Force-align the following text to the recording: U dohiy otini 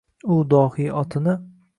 U 0.35 0.37
dohiy 0.53 0.87
otini 1.01 1.35